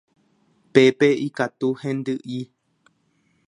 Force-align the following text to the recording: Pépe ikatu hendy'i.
Pépe 0.73 1.09
ikatu 1.27 1.69
hendy'i. 1.81 2.39